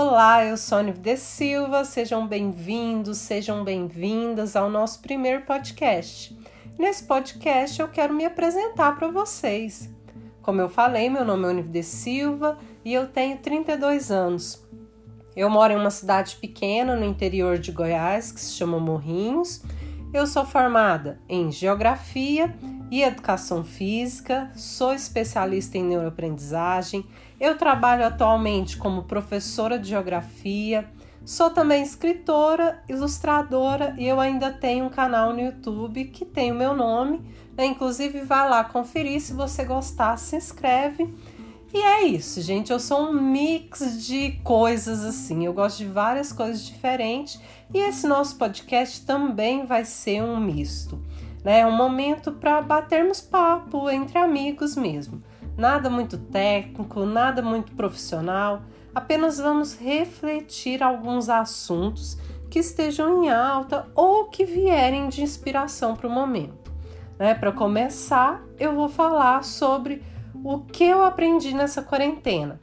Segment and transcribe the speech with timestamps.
[0.00, 6.38] Olá, eu sou Anif de Silva, sejam bem-vindos, sejam bem-vindas ao nosso primeiro podcast.
[6.78, 9.90] Nesse podcast eu quero me apresentar para vocês.
[10.40, 14.64] Como eu falei, meu nome é Anif de Silva e eu tenho 32 anos.
[15.34, 19.64] Eu moro em uma cidade pequena no interior de Goiás que se chama Morrinhos.
[20.12, 22.56] Eu sou formada em Geografia
[22.90, 27.04] e Educação Física, sou especialista em neuroaprendizagem.
[27.38, 30.88] Eu trabalho atualmente como professora de Geografia,
[31.26, 36.54] sou também escritora, ilustradora e eu ainda tenho um canal no YouTube que tem o
[36.54, 37.20] meu nome.
[37.58, 41.14] Inclusive, vai lá conferir se você gostar, se inscreve.
[41.72, 42.72] E é isso, gente.
[42.72, 45.44] Eu sou um mix de coisas assim.
[45.44, 47.40] Eu gosto de várias coisas diferentes
[47.72, 50.98] e esse nosso podcast também vai ser um misto
[51.44, 51.60] né?
[51.60, 55.22] É um momento para batermos papo entre amigos mesmo.
[55.56, 58.62] Nada muito técnico, nada muito profissional,
[58.94, 62.18] apenas vamos refletir alguns assuntos
[62.50, 66.72] que estejam em alta ou que vierem de inspiração para o momento.
[67.18, 67.34] Né?
[67.34, 70.02] Para começar, eu vou falar sobre
[70.44, 72.60] o que eu aprendi nessa quarentena.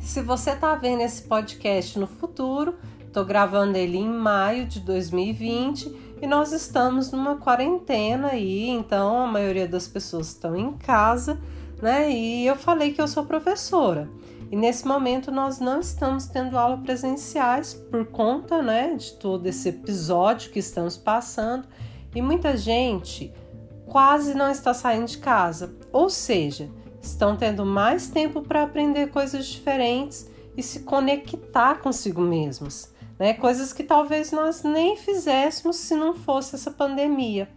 [0.00, 6.16] Se você está vendo esse podcast no futuro, estou gravando ele em maio de 2020
[6.20, 11.38] e nós estamos numa quarentena aí, então a maioria das pessoas estão em casa,
[11.80, 12.10] né?
[12.10, 14.08] E eu falei que eu sou professora.
[14.50, 19.68] E nesse momento nós não estamos tendo aula presenciais por conta, né, de todo esse
[19.68, 21.68] episódio que estamos passando,
[22.14, 23.32] e muita gente
[23.86, 25.74] quase não está saindo de casa.
[25.92, 26.70] Ou seja,
[27.08, 33.34] estão tendo mais tempo para aprender coisas diferentes e se conectar consigo mesmos né?
[33.34, 37.48] Coisas que talvez nós nem fizéssemos se não fosse essa pandemia.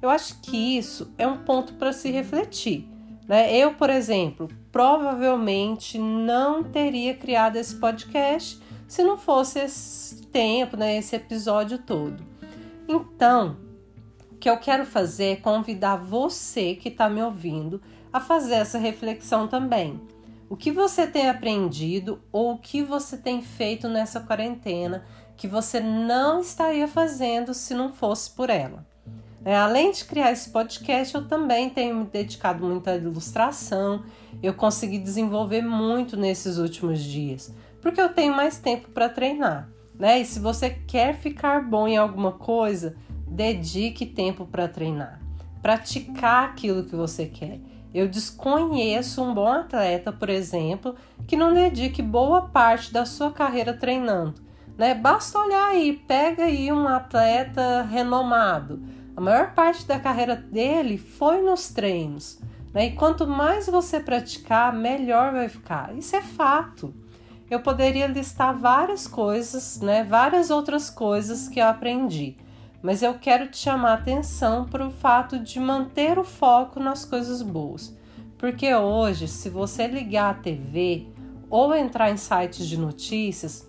[0.00, 2.88] Eu acho que isso é um ponto para se refletir.
[3.28, 3.54] Né?
[3.54, 10.96] Eu, por exemplo, provavelmente não teria criado esse podcast se não fosse esse tempo, né?
[10.96, 12.24] esse episódio todo.
[12.88, 13.58] Então,
[14.32, 17.80] o que eu quero fazer é convidar você que está me ouvindo
[18.12, 20.00] a fazer essa reflexão também.
[20.48, 25.04] O que você tem aprendido ou o que você tem feito nessa quarentena
[25.36, 28.84] que você não estaria fazendo se não fosse por ela?
[29.44, 34.02] É, além de criar esse podcast, eu também tenho me dedicado muito à ilustração.
[34.42, 39.68] Eu consegui desenvolver muito nesses últimos dias, porque eu tenho mais tempo para treinar.
[39.98, 40.20] Né?
[40.20, 42.96] E se você quer ficar bom em alguma coisa,
[43.26, 45.20] dedique tempo para treinar,
[45.62, 47.60] praticar aquilo que você quer.
[47.92, 50.94] Eu desconheço um bom atleta, por exemplo,
[51.26, 54.40] que não dedique boa parte da sua carreira treinando.
[54.78, 54.94] Né?
[54.94, 58.80] Basta olhar aí, pega aí um atleta renomado.
[59.16, 62.40] A maior parte da carreira dele foi nos treinos.
[62.72, 62.86] Né?
[62.86, 65.92] E quanto mais você praticar, melhor vai ficar.
[65.96, 66.94] Isso é fato.
[67.50, 70.04] Eu poderia listar várias coisas, né?
[70.04, 72.36] várias outras coisas que eu aprendi
[72.82, 77.04] mas eu quero te chamar a atenção para o fato de manter o foco nas
[77.04, 77.94] coisas boas.
[78.38, 81.08] Porque hoje, se você ligar a TV
[81.50, 83.68] ou entrar em sites de notícias,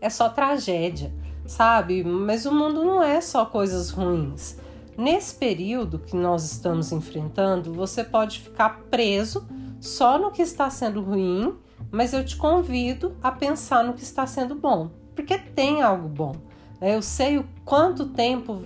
[0.00, 1.12] é só tragédia,
[1.46, 2.02] sabe?
[2.02, 4.58] Mas o mundo não é só coisas ruins.
[4.98, 9.46] Nesse período que nós estamos enfrentando, você pode ficar preso
[9.80, 11.54] só no que está sendo ruim,
[11.90, 16.49] mas eu te convido a pensar no que está sendo bom, porque tem algo bom.
[16.80, 16.94] Né?
[16.94, 18.64] Eu sei o quanto tempo,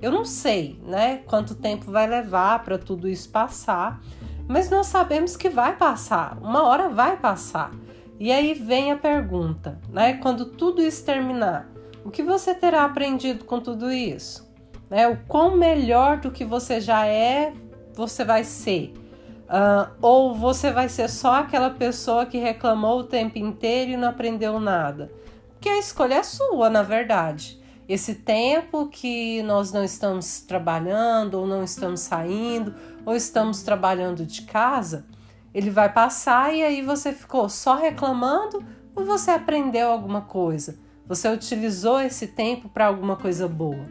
[0.00, 1.22] eu não sei, né?
[1.26, 4.00] Quanto tempo vai levar para tudo isso passar,
[4.48, 7.72] mas nós sabemos que vai passar, uma hora vai passar.
[8.18, 10.14] E aí vem a pergunta, né?
[10.14, 11.68] Quando tudo isso terminar,
[12.04, 14.46] o que você terá aprendido com tudo isso?
[14.88, 15.08] Né?
[15.08, 17.52] O quão melhor do que você já é,
[17.94, 18.94] você vai ser?
[19.46, 24.08] Uh, ou você vai ser só aquela pessoa que reclamou o tempo inteiro e não
[24.08, 25.10] aprendeu nada?
[25.66, 27.60] Que a escolha é sua, na verdade.
[27.88, 32.72] Esse tempo que nós não estamos trabalhando, ou não estamos saindo,
[33.04, 35.08] ou estamos trabalhando de casa,
[35.52, 38.64] ele vai passar e aí você ficou só reclamando
[38.94, 40.78] ou você aprendeu alguma coisa?
[41.08, 43.86] Você utilizou esse tempo para alguma coisa boa?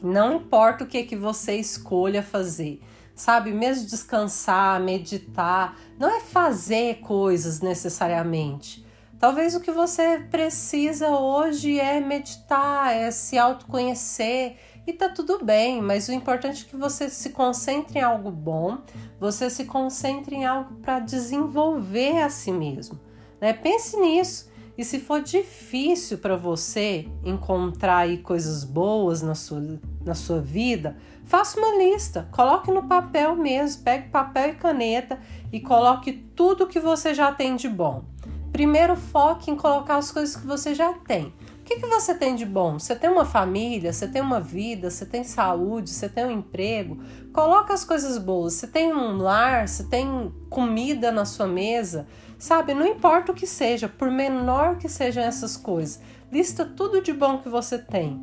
[0.00, 2.80] Não importa o que, que você escolha fazer,
[3.16, 3.50] sabe?
[3.50, 8.88] Mesmo descansar, meditar, não é fazer coisas necessariamente
[9.20, 14.56] Talvez o que você precisa hoje é meditar, é se autoconhecer
[14.86, 18.78] e tá tudo bem, mas o importante é que você se concentre em algo bom,
[19.20, 22.98] você se concentre em algo para desenvolver a si mesmo.
[23.38, 23.52] Né?
[23.52, 24.48] Pense nisso.
[24.78, 30.96] E se for difícil para você encontrar aí coisas boas na sua, na sua vida,
[31.26, 35.20] faça uma lista, coloque no papel mesmo, pegue papel e caneta
[35.52, 38.09] e coloque tudo que você já tem de bom.
[38.52, 41.32] Primeiro foque em colocar as coisas que você já tem.
[41.60, 42.78] O que, que você tem de bom?
[42.78, 46.98] Você tem uma família, você tem uma vida, você tem saúde, você tem um emprego.
[47.32, 48.54] Coloca as coisas boas.
[48.54, 52.08] Você tem um lar, você tem comida na sua mesa,
[52.38, 52.74] sabe?
[52.74, 56.00] Não importa o que seja, por menor que sejam essas coisas,
[56.32, 58.20] lista tudo de bom que você tem.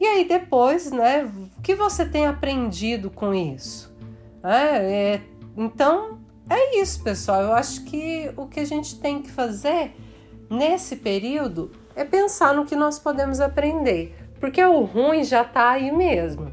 [0.00, 1.24] E aí depois, né?
[1.24, 3.94] O que você tem aprendido com isso?
[4.42, 5.22] É, é,
[5.56, 6.19] então
[6.50, 7.42] é isso, pessoal.
[7.42, 9.92] Eu acho que o que a gente tem que fazer
[10.50, 15.92] nesse período é pensar no que nós podemos aprender, porque o ruim já está aí
[15.92, 16.52] mesmo.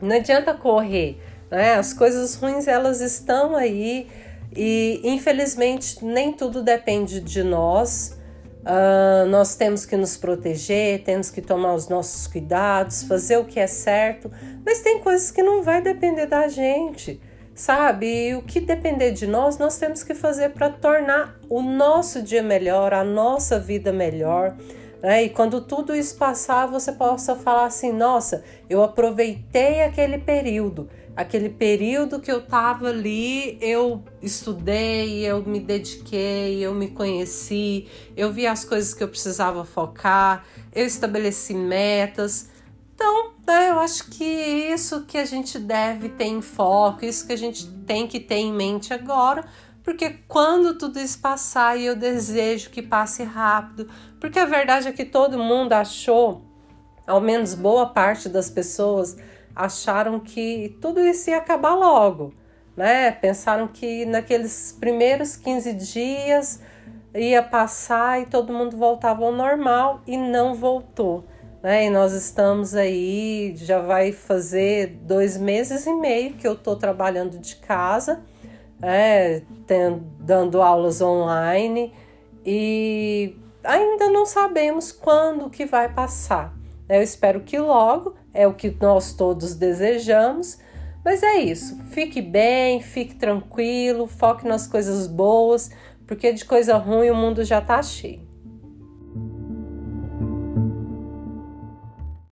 [0.00, 1.74] Não adianta correr, né?
[1.74, 4.08] As coisas ruins elas estão aí
[4.54, 8.18] e infelizmente nem tudo depende de nós.
[8.62, 13.60] Uh, nós temos que nos proteger, temos que tomar os nossos cuidados, fazer o que
[13.60, 14.30] é certo,
[14.64, 17.20] mas tem coisas que não vai depender da gente
[17.56, 18.28] sabe?
[18.28, 22.42] E o que depender de nós, nós temos que fazer para tornar o nosso dia
[22.42, 24.54] melhor, a nossa vida melhor.
[25.02, 25.24] Né?
[25.24, 31.48] E quando tudo isso passar, você possa falar assim: nossa, eu aproveitei aquele período, aquele
[31.48, 38.46] período que eu estava ali, eu estudei, eu me dediquei, eu me conheci, eu vi
[38.46, 40.44] as coisas que eu precisava focar,
[40.74, 42.50] eu estabeleci metas.
[42.94, 47.32] Então, né, eu acho que isso que a gente deve ter em foco, isso que
[47.32, 49.44] a gente tem que ter em mente agora,
[49.84, 53.88] porque quando tudo isso passar, e eu desejo que passe rápido,
[54.20, 56.44] porque a verdade é que todo mundo achou,
[57.06, 59.16] ao menos boa parte das pessoas
[59.54, 62.34] acharam que tudo isso ia acabar logo,
[62.76, 63.12] né?
[63.12, 66.60] Pensaram que naqueles primeiros 15 dias
[67.14, 71.24] ia passar e todo mundo voltava ao normal e não voltou
[71.62, 71.86] né?
[71.86, 77.38] E nós estamos aí, já vai fazer dois meses e meio que eu estou trabalhando
[77.38, 78.22] de casa,
[78.82, 81.92] é, tendo, dando aulas online
[82.44, 86.54] e ainda não sabemos quando que vai passar.
[86.88, 90.58] Eu espero que logo, é o que nós todos desejamos.
[91.04, 91.78] Mas é isso.
[91.90, 95.70] Fique bem, fique tranquilo, foque nas coisas boas,
[96.04, 98.25] porque de coisa ruim o mundo já está cheio.